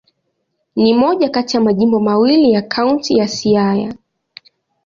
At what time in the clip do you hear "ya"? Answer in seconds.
1.57-1.63, 2.51-2.61, 3.17-3.27